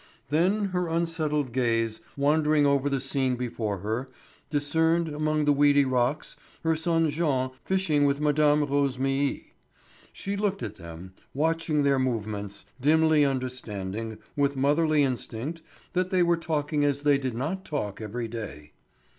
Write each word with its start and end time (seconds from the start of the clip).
Then 0.29 0.65
her 0.73 0.87
unsettled 0.87 1.51
gaze, 1.53 2.01
wandering 2.17 2.65
over 2.65 2.89
the 2.89 2.99
scene 2.99 3.35
before 3.35 3.77
her, 3.81 4.09
discerned, 4.49 5.07
among 5.09 5.45
the 5.45 5.53
weedy 5.53 5.85
rocks, 5.85 6.35
her 6.63 6.75
son 6.75 7.11
Jean 7.11 7.51
fishing 7.63 8.05
with 8.05 8.19
Mme. 8.19 8.65
Rosémilly. 8.65 9.51
She 10.11 10.35
looked 10.35 10.63
at 10.63 10.77
them, 10.77 11.13
watching 11.35 11.83
their 11.83 11.99
movements, 11.99 12.65
dimly 12.81 13.23
understanding, 13.23 14.17
with 14.35 14.57
motherly 14.57 15.03
instinct, 15.03 15.61
that 15.93 16.09
they 16.09 16.23
were 16.23 16.35
talking 16.35 16.83
as 16.83 17.03
they 17.03 17.19
did 17.19 17.35
not 17.35 17.63
talk 17.63 18.01
every 18.01 18.27
day. 18.27 18.71